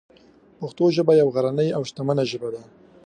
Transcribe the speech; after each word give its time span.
پښتو 0.59 0.83
ژبه 0.95 1.13
یوه 1.21 1.33
لرغونې 1.35 1.67
او 1.77 1.81
شتمنه 1.89 2.23
ژبه 2.31 2.49
ده. 2.53 2.61